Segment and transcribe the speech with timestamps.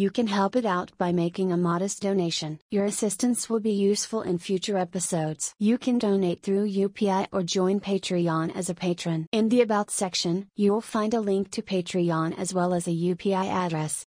[0.00, 2.58] you can help it out by making a modest donation.
[2.70, 5.54] Your assistance will be useful in future episodes.
[5.58, 9.26] You can donate through UPI or join Patreon as a patron.
[9.32, 12.98] In the About section, you will find a link to Patreon as well as a
[13.12, 14.04] UPI address.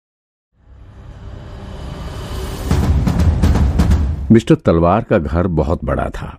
[4.31, 6.37] Mister Talwar का घर बहुत बड़ा था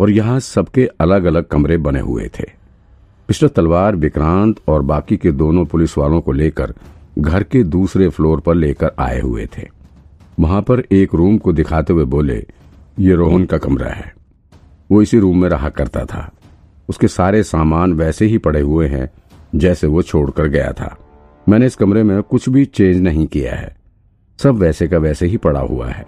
[0.00, 2.44] और यहाँ सबके अलग अलग कमरे बने हुए थे
[3.30, 6.74] मिस्टर तलवार विक्रांत और बाकी के दोनों पुलिस वालों को लेकर
[7.19, 9.67] घर के दूसरे फ्लोर पर लेकर आए हुए थे।
[10.39, 12.45] वहाँ पर एक रूम को दिखाते हुए बोले,
[12.99, 14.13] ये रोहन का कमरा है।
[14.91, 16.31] वो इसी रूम में रहा करता था।
[16.89, 19.09] उसके सारे सामान वैसे ही पड़े हुए हैं,
[19.55, 20.97] जैसे वो छोड़कर गया था।
[21.49, 23.75] मैंने इस कमरे में कुछ भी चेंज नहीं किया है।
[24.39, 26.05] सब वैसे का वैसे ही पड़ा हुआ है।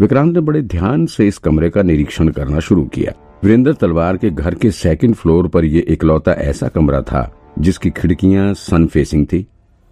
[0.00, 3.12] विक्रांत ने बड़े ध्यान से इस कमरे का निरीक्षण करना शुरू किया।
[3.44, 8.54] वीरेंद्र तलवार के घर के सेकंड फ्लोर पर यह इकलौता ऐसा कमरा था, जिसकी खिड़कियाँ
[8.54, 9.46] सन फेसिंग थी।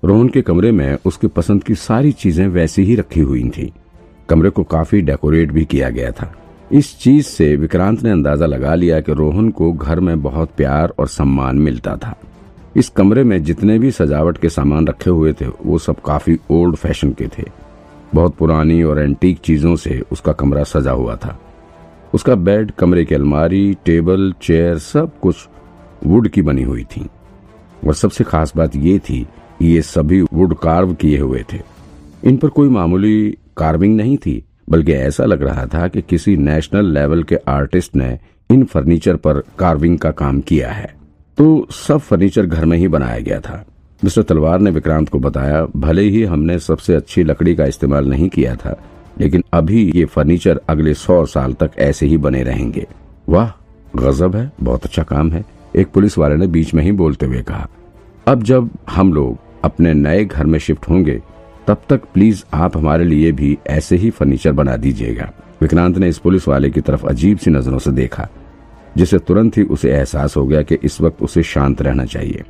[0.05, 3.73] रोहन के कमरे में उसके पसंद की सारी चीज़ें वैसी ही रखी हुई थी।
[4.29, 6.35] कमरे को काफ़ी डेकोरेट भी किया गया था।
[6.73, 10.95] इस चीज़ से विक्रांत ने अंदाज़ा लगा लिया कि रोहन को घर में बहुत प्यार
[10.99, 12.17] और सम्मान मिलता था।
[12.77, 16.77] इस कमरे में जितने भी सजावट के सामान रखे हुए थे, वो सब काफ़ी ओल्ड
[16.77, 17.45] फ़ैशन के थे।
[18.15, 21.39] बहुत पुरानी और एंटीक चीज़ों से उसका कमरा सजा हुआ था।
[22.15, 25.49] उसका बेड कमरे की अलमारी टेबल चेयर सब कुछ
[26.07, 27.07] वुड की बनी हुई थी।
[27.87, 29.27] और सबसे खास बात ये थी
[29.63, 31.59] ये सभी वुड कार्व किए हुए थे।
[32.25, 36.93] इन पर कोई मामूली कार्विंग नहीं थी, बल्कि ऐसा लग रहा था कि किसी नेशनल
[36.95, 38.19] लेवल के आर्टिस्ट ने
[38.51, 40.95] इन फर्नीचर पर कार्विंग का काम किया है।
[41.39, 43.65] तो सब फर्नीचर घर में ही बनाया गया था।
[44.03, 48.29] मिस्टर तलवार ने विक्रांत को बताया, भले ही हमने सबसे अच्छी लकड़ी का इस्तेमाल नहीं
[48.29, 48.77] किया था,
[49.21, 52.87] लेकिन अभी ये फर्नीचर अगले सौ साल तक ऐसे ही बने रहेंगे।
[53.29, 53.51] वाह,
[53.97, 55.45] गजब है, बहुत अच्छा काम है,
[55.77, 57.69] एक पुलिस वाले ने बीच में ही बोलते हुए कहा।
[58.27, 61.21] अब जब हम लोग अपने नए घर में शिफ्ट होंगे,
[61.67, 66.19] तब तक प्लीज़ आप हमारे लिए भी ऐसे ही फर्नीचर बना दीजिएगा। विक्रांत ने इस
[66.19, 68.29] पुलिस वाले की तरफ़ अजीब सी नज़रों से देखा
[68.97, 72.43] जिसे तुरंत ही उसे एहसास हो गया कि इस वक्त उसे शांत रहना चाहिए।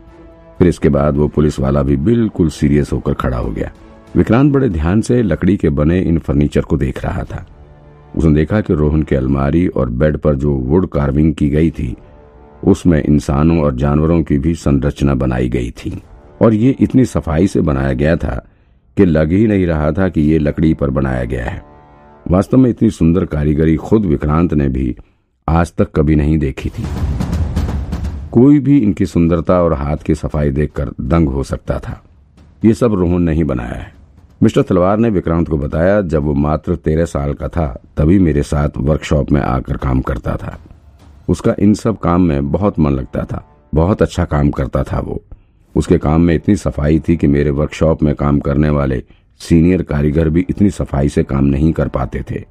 [0.58, 3.70] फिर इसके बाद वो पुलिस वाला भी बिल्कुल सीरियस होकर खड़ा हो गया।
[4.16, 7.46] विक्रांत बड़े ध्यान से लकड़ी के बने इन फर्नीचर को देख रहा था।
[8.16, 11.96] उसने देखा कि रोहन के अलमारी और बेड पर जो वुड कार्विंग की गई थी,
[12.64, 16.02] उसमें इंसानों और जानवरों की भी संरचना बनाई गई थी।
[16.42, 18.47] और ये इतनी सफ़ाई से बनाया गया था
[18.97, 21.62] कि लग ही नहीं रहा था कि ये लकड़ी पर बनाया गया है।
[22.30, 24.97] वास्तव में इतनी सुंदर कारीगरी खुद विक्रांत ने भी
[25.48, 26.84] आज तक कभी नहीं देखी थी।
[28.32, 32.03] कोई भी इनकी सुंदरता और हाथ की सफ़ाई देखकर दंग हो सकता था।
[32.64, 33.92] ये सब रोहन ने ही बनाया है।
[34.42, 38.42] मिस्टर तलवार ने विक्रांत को बताया, जब वो मात्र तेरह साल का था, तभी मेरे
[38.42, 40.59] साथ वर्कशॉप में आकर काम करता था।
[41.28, 45.22] उसका इन सब काम में बहुत मन लगता था, बहुत अच्छा काम करता था वो।
[45.77, 49.03] उसके काम में इतनी सफ़ाई थी कि मेरे वर्कशॉप में काम करने वाले
[49.41, 52.44] सीनियर कारीगर भी इतनी सफ़ाई से काम नहीं कर पाते थे।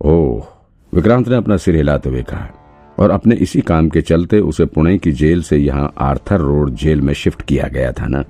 [0.00, 0.46] ओह,
[0.92, 2.48] विक्रांत ने अपना सिर हिलाते हुए कहा
[2.98, 7.00] और अपने इसी काम के चलते उसे पुणे की जेल से यहाँ आर्थर रोड जेल
[7.00, 8.24] में शिफ्ट किया गया था ना?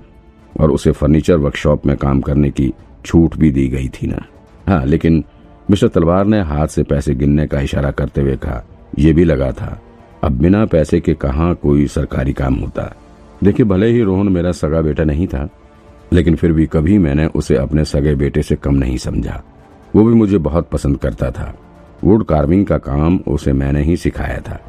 [0.59, 2.73] और उसे फर्नीचर वर्कशॉप में काम करने की
[3.05, 4.25] छूट भी दी गई थी ना?
[4.67, 5.23] हाँ लेकिन
[5.71, 8.63] मिस्टर तलवार ने हाथ से पैसे गिनने का इशारा करते हुए कहा
[8.99, 9.81] यह भी लगा था।
[10.23, 12.95] अब बिना पैसे के कहा कोई सरकारी काम होता?
[13.43, 15.47] देखिए, भले ही रोहन मेरा सगा बेटा नहीं था,
[16.13, 19.41] लेकिन फिर भी कभी मैंने उसे अपने सगे बेटे से कम नहीं समझा।
[19.95, 21.53] वो भी मुझे बहुत पसंद करता था।
[22.03, 24.59] वुड कार्विंग का काम उसे मैंने ही सिखाया था।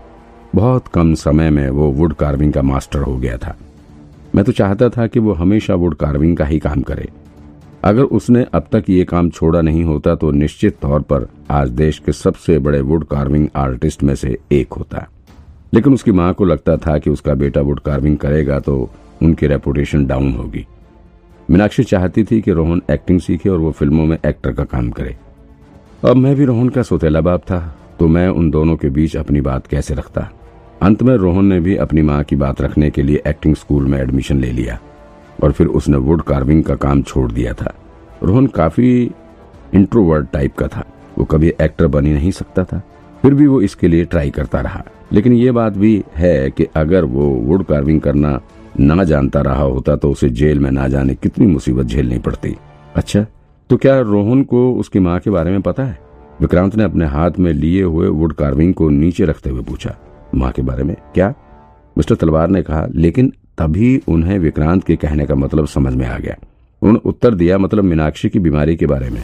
[0.55, 3.57] बहुत कम समय में वो वुड कार्विंग का मास्टर हो गया था।
[4.35, 7.09] मैं तो चाहता था कि वो हमेशा वुड कार्विंग का ही काम करे।
[7.85, 11.99] अगर उसने अब तक ये काम छोड़ा नहीं होता तो निश्चित तौर पर आज देश
[11.99, 15.07] के सबसे बड़े वुड कार्विंग आर्टिस्ट में से एक होता।
[15.73, 18.91] लेकिन उसकी माँ को लगता था कि उसका बेटा वुड कार्विंग करेगा तो
[19.23, 20.67] उनकी रेपुटेशन डाउन होगी।
[21.51, 25.17] मीनाक्षी चाहती थी कि रोहन एक्टिंग सीखे और वो फ़िल्मों में एक्टर का काम करे।
[26.05, 27.61] अब मैं भी रोहन का सोतेला बाप था
[27.99, 30.29] तो मैं उन दोनों के बीच अपनी बात कैसे रखता?
[30.83, 33.99] अंत में रोहन ने भी अपनी माँ की बात रखने के लिए एक्टिंग स्कूल में
[33.99, 34.79] एडमिशन ले लिया
[35.43, 37.75] और फिर उसने वुड कार्विंग का काम छोड़ दिया था।
[38.23, 39.11] रोहन काफ़ी
[39.75, 40.85] इंट्रोवर्ड टाइप का था।
[41.19, 42.83] वो कभी एक्टर बन नहीं सकता था।
[43.23, 47.05] फिर भी वो इसके लिए ट्राई करता रहा। लेकिन ये बात भी है कि अगर
[47.05, 48.41] वो वुड कार्विंग करना
[48.81, 52.55] ना जानता रहा होता तो उसे जेल में ना जाने कितनी मुसीबत झेलनी पड़ती।
[52.97, 53.25] अच्छा
[53.71, 55.99] तो क्या रोहन को उसकी माँ के बारे में पता है?
[56.41, 59.95] विक्रांत ने अपने हाथ में लिए हुए वुड कार्विंग को नीचे रखते हुए पूछा,
[60.35, 61.29] माँ के बारे में क्या?
[61.97, 66.19] मिस्टर तलवार ने कहा, लेकिन तभी उन्हें विक्रांत के कहने का मतलब समझ में आ
[66.19, 66.37] गया।
[66.83, 69.21] उन्होंने उत्तर दिया मतलब मीनाक्षी की बीमारी के बारे में।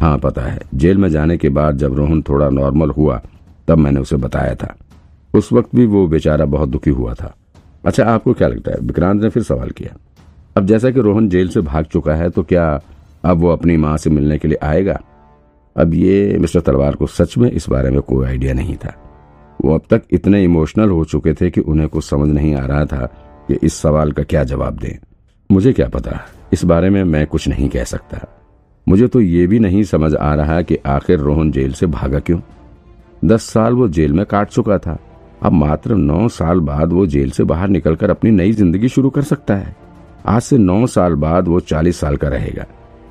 [0.00, 3.20] हाँ पता है, जेल में जाने के बाद जब रोहन थोड़ा नॉर्मल हुआ
[3.70, 4.74] तब मैंने उसे बताया था।
[5.34, 7.34] उस वक्त भी वो बेचारा बहुत दुखी हुआ था।
[7.84, 8.78] अच्छा आपको क्या लगता है?
[8.80, 9.96] विक्रांत ने फिर सवाल किया।
[10.56, 12.80] अब जैसा कि रोहन जेल से भाग चुका है तो क्या
[13.24, 14.98] अब वो अपनी माँ से मिलने के लिए आएगा?
[15.76, 18.94] अब ये मिस्टर तलवार को सच में इस बारे में कोई आइडिया नहीं था।
[19.64, 22.84] वो अब तक इतने इमोशनल हो चुके थे कि उन्हें कुछ समझ नहीं आ रहा
[22.84, 23.06] था
[23.48, 24.96] कि इस सवाल का क्या जवाब दें।
[25.52, 26.20] मुझे क्या पता?
[26.52, 28.26] इस बारे में मैं कुछ नहीं कह सकता।
[28.88, 32.40] मुझे तो ये भी नहीं समझ आ रहा कि आखिर रोहन जेल से भागा क्यों?
[33.22, 34.98] दस साल वो जेल में काट चुका था।
[35.42, 39.22] अब मात्र नौ साल बाद वो जेल से बाहर निकलकर अपनी नई ज़िंदगी शुरू कर
[39.24, 39.74] सकता है।
[40.26, 42.64] आज से नौ साल बाद वो चालीस साल का रहेगा,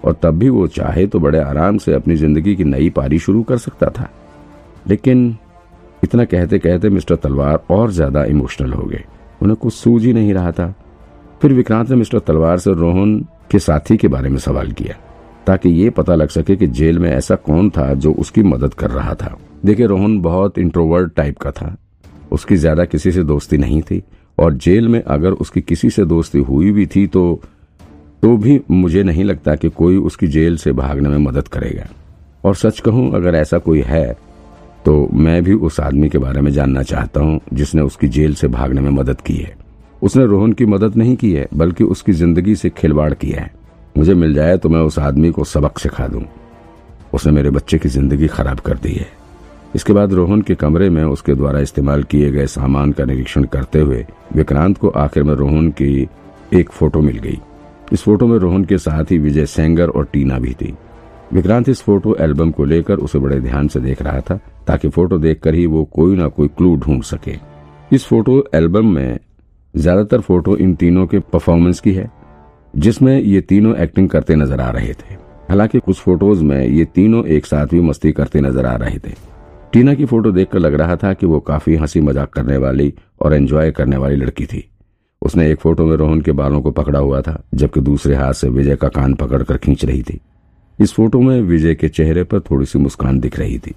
[0.04, 3.44] और तब भी वो चाहे तो बड़े आराम से अपनी ज़िंदगी की नई पारी शुरू
[3.44, 4.10] कर सकता था।
[4.88, 5.36] लेकिन
[6.04, 9.04] इतना कहते कहते मिस्टर तलवार और ज़्यादा इमोशनल हो गए।
[9.42, 10.74] उन्हें कुछ सूझ ही नहीं रहा था।
[11.42, 13.20] फिर विक्रांत ने मिस्टर तलवार से रोहन
[13.52, 14.96] के साथी के बारे में सवाल किया।
[15.50, 18.90] ताकि ये पता लग सके कि जेल में ऐसा कौन था जो उसकी मदद कर
[18.92, 19.36] रहा था।
[19.66, 21.76] देखिए, रोहन बहुत इंट्रोवर्ट टाइप का था।
[22.32, 24.02] उसकी ज़्यादा किसी से दोस्ती नहीं थी।
[24.38, 27.42] और जेल में अगर उसकी किसी से दोस्ती हुई भी थी तो
[28.24, 31.88] तो भी मुझे नहीं लगता कि कोई उसकी जेल से भागने में मदद करेगा।
[32.44, 34.18] और सच कहूँ, अगर ऐसा कोई है
[34.86, 38.48] तो मैं भी उस आदमी के बारे में जानना चाहता हूँ, जिसने उसकी जेल से
[38.50, 39.56] भागने में मदद की है।
[40.02, 43.52] उसने रोहन की मदद नहीं की है, बल्कि उसकी ज़िंदगी से खिलवाड़ किया है।
[44.00, 46.22] मुझे मिल जाए तो मैं उस आदमी को सबक सिखा दूँ।
[47.14, 49.08] उसने मेरे बच्चे की ज़िंदगी खराब कर दी है।
[49.76, 53.80] इसके बाद रोहन के कमरे में उसके द्वारा इस्तेमाल किए गए सामान का निरीक्षण करते
[53.80, 54.06] हुए
[54.36, 56.08] विक्रांत को आखिर में रोहन की
[56.54, 57.38] एक फ़ोटो मिल गई।
[57.94, 60.74] इस फ़ोटो में रोहन के साथ ही विजय सेंगर और टीना भी थी।
[61.34, 65.18] विक्रांत इस फ़ोटो एल्बम को लेकर उसे बड़े ध्यान से देख रहा था, ताकि फ़ोटो
[65.18, 67.36] देखकर ही वो कोई ना कोई क्लू ढूंढ सके।
[67.92, 69.20] इस फ़ोटो एल्बम में
[69.74, 72.10] ज़्यादातर फ़ोटो इन तीनों के परफॉर्मेंस की है।
[72.74, 75.14] जिसमें ये तीनों एक्टिंग करते नज़र आ रहे थे।
[75.50, 79.14] हालाँकि कुछ फ़ोटोज़ में ये तीनों एक साथ भी मस्ती करते नज़र आ रहे थे।
[79.74, 83.34] टीना की फ़ोटो देखकर लग रहा था कि वो काफ़ी हँसी मज़ाक करने वाली और
[83.34, 84.64] एंजॉय करने वाली लड़की थी।
[85.22, 88.50] उसने एक फ़ोटो में रोहन के बालों को पकड़ा हुआ था, जबकि दूसरे हाथ से
[88.50, 90.20] विजय का कान पकड़कर खींच रही थी।
[90.80, 93.74] इस फ़ोटो में विजय के चेहरे पर थोड़ी सी मुस्कान दिख रही थी,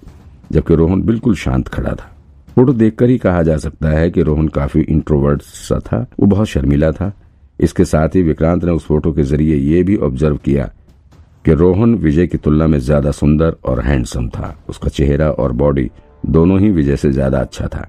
[0.51, 2.09] जबकि रोहन बिल्कुल शांत खड़ा था।
[2.55, 6.47] फ़ोटो देखकर ही कहा जा सकता है कि रोहन काफ़ी इंट्रोवर्ट सा था, वो बहुत
[6.47, 7.11] शर्मिला था
[7.59, 10.69] इसके साथ ही विक्रांत ने उस फ़ोटो के ज़रिए ये भी ऑब्ज़र्व किया
[11.45, 15.89] कि रोहन विजय की तुलना में ज़्यादा सुंदर और हैंडसम था। उसका चेहरा और बॉडी
[16.27, 17.87] दोनों ही विजय से ज़्यादा अच्छा था।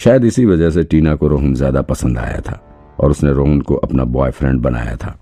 [0.00, 2.60] शायद इसी वजह से टीना को रोहन ज़्यादा पसंद आया था
[2.98, 5.16] और उसने रोहन को अपना बॉयफ्रेंड बनाया था।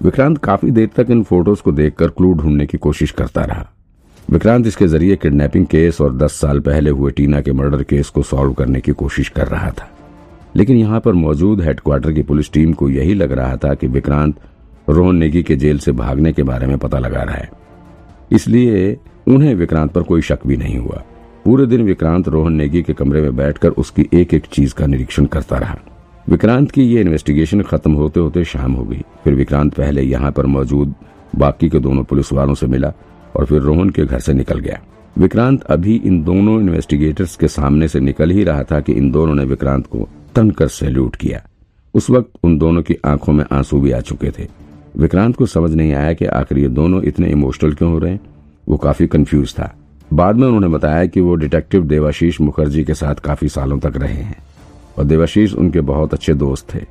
[0.00, 3.66] विक्रांत काफ़ी देर तक इन फ़ोटोज़ को देखकर क्लू ढूँढने की कोशिश करता रहा।
[4.28, 8.22] विक्रांत इसके ज़रिए किडनैपिंग केस और 10 साल पहले हुए टीना के मर्डर केस को
[8.22, 9.90] सॉल्व करने की कोशिश कर रहा था।
[10.56, 14.34] लेकिन यहाँ पर मौजूद हेडक्वार्टर की पुलिस टीम को यही लग रहा था कि विक्रांत
[14.88, 17.50] रोहन नेगी के जेल से भागने के बारे में पता लगा रहा है।
[18.32, 18.98] इसलिए
[19.28, 21.02] उन्हें विक्रांत पर कोई शक भी नहीं हुआ।
[21.44, 25.24] पूरे दिन विक्रांत रोहन नेगी के कमरे में बैठकर उसकी एक एक चीज़ का निरीक्षण
[25.24, 25.78] करता रहा।
[26.28, 30.46] विक्रांत की ये इन्वेस्टिगेशन खत्म होते होते शाम हो गई। फिर विक्रांत पहले यहाँ पर
[30.46, 30.94] मौजूद
[31.36, 32.92] बाकी के दोनों पुलिस वालों से मिला
[33.36, 34.80] और फिर रोहन के घर से निकल गया।
[35.18, 39.34] विक्रांत अभी इन दोनों इन्वेस्टिगेटर्स के सामने से निकल ही रहा था कि इन दोनों
[39.34, 41.42] ने विक्रांत को तन कर सैल्यूट किया।
[41.94, 44.46] उस वक्त उन दोनों की आँखों में आँसू भी आ चुके थे।
[44.96, 48.20] विक्रांत को समझ नहीं आया कि आखिर ये दोनों इतने इमोशनल क्यों हो रहे हैं।
[48.68, 49.74] वो काफ़ी कंफ्यूज था।
[50.12, 54.14] बाद में उन्होंने बताया कि वो डिटेक्टिव देवाशीष मुखर्जी के साथ काफ़ी सालों तक रहे
[54.14, 54.36] हैं
[54.98, 56.84] और देवाशीष उनके बहुत अच्छे दोस्त थे।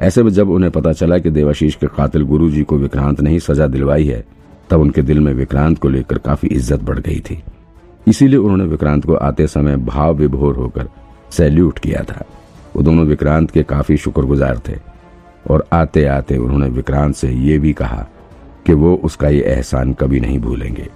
[0.00, 3.40] ऐसे में जब उन्हें पता चला कि देवाशीष के कातिल गुरुजी को विक्रांत ने ही
[3.40, 4.24] सजा दिलवाई है,
[4.70, 7.42] तब उनके दिल में विक्रांत को लेकर काफ़ी इज़्ज़त बढ़ गई थी।
[8.08, 10.88] इसीलिए उन्होंने विक्रांत को आते समय भाव विभोर होकर
[11.30, 12.24] सैल्यूट किया था।
[12.76, 14.76] वो दोनों विक्रांत के काफ़ी शुक्रगुजार थे।
[15.50, 18.06] और आते आते उन्होंने विक्रांत से ये भी कहा
[18.66, 20.88] कि वो उसका ये एहसान कभी नहीं भूलेंगे।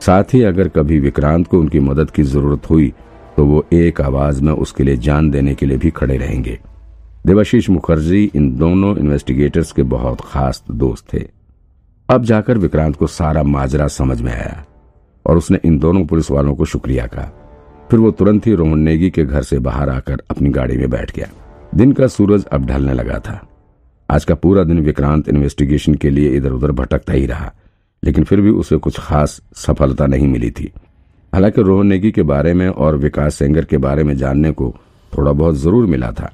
[0.00, 2.92] साथ ही अगर कभी विक्रांत को उनकी मदद की ज़रूरत हुई
[3.36, 6.58] तो वो एक आवाज़ में उसके लिए जान देने के लिए भी खड़े रहेंगे।
[7.26, 11.24] देवाशीष मुखर्जी इन दोनों इन्वेस्टिगेटर्स के बहुत खास दोस्त थे।
[12.08, 14.64] अब जाकर विक्रांत को सारा माजरा समझ में आया
[15.26, 17.30] और उसने इन दोनों पुलिस वालों को शुक्रिया कहा।
[17.90, 21.14] फिर वो तुरंत ही रोहन नेगी के घर से बाहर आकर अपनी गाड़ी में बैठ
[21.16, 21.26] गया।
[21.74, 23.40] दिन का सूरज अब ढलने लगा था।
[24.08, 27.52] आज का पूरा दिन विक्रांत इन्वेस्टिगेशन के लिए इधर उधर भटकता ही रहा,
[28.02, 30.70] लेकिन फिर भी उसे कुछ खास सफलता नहीं मिली थी।
[31.32, 34.74] हालाँकि रोहन नेगी के बारे में और विकास सेंगर के बारे में जानने को
[35.12, 36.30] थोड़ा बहुत ज़रूर मिला था।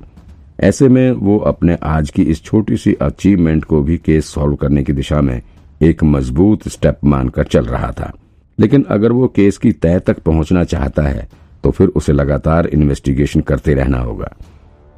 [0.60, 4.82] ऐसे में वो अपने आज की इस छोटी सी अचीवमेंट को भी केस सॉल्व करने
[4.82, 5.40] की दिशा में
[5.82, 8.12] एक मज़बूत स्टेप मानकर चल रहा था।
[8.58, 11.28] लेकिन अगर वो केस की तय तक पहुँचना चाहता है
[11.64, 14.34] तो फिर उसे लगातार इन्वेस्टिगेशन करते रहना होगा।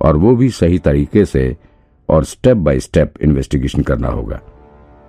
[0.01, 1.57] और वो भी सही तरीके से
[2.09, 4.41] और स्टेप बाय स्टेप इन्वेस्टिगेशन करना होगा।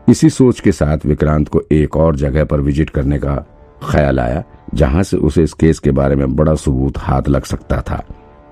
[0.08, 3.36] इसी सोच के साथ विक्रांत को एक और जगह पर विज़िट करने का
[3.84, 7.82] ख्याल आया, जहाँ से उसे इस केस के बारे में बड़ा सबूत हाथ लग सकता
[7.82, 8.04] था।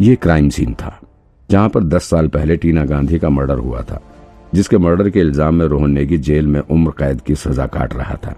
[0.02, 1.00] ये क्राइम सीन था,
[1.50, 4.02] जहाँ पर 10 साल पहले टीना गांधी का मर्डर हुआ था,
[4.54, 8.16] जिसके मर्डर के इल्ज़ाम में रोहन नेगी जेल में उम्र कैद की सजा काट रहा
[8.16, 8.36] था।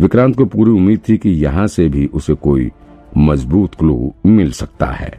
[0.00, 2.70] विक्रांत को पूरी उम्मीद थी कि यहाँ से भी उसे कोई
[3.16, 5.12] मज़बूत क्लू मिल सकता है।